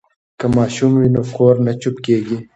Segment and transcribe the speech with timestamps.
[0.39, 2.37] که ماشوم وي نو کور نه چوپ کیږي.